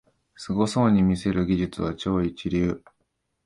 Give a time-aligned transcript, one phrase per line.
[0.35, 2.83] すごそうに見せる技術は超一流